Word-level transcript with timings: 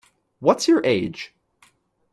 What's 0.39 0.67
your 0.67 0.81
age? 0.83 1.31